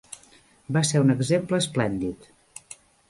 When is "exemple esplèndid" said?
1.15-2.29